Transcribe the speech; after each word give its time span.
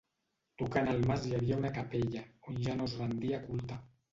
Tocant 0.61 0.89
al 0.93 1.03
mas 1.11 1.27
hi 1.27 1.35
havia 1.39 1.59
una 1.63 1.71
capella, 1.77 2.25
on 2.53 2.59
ja 2.67 2.79
no 2.81 2.91
es 2.91 2.99
rendia 3.05 3.45
culte. 3.49 3.83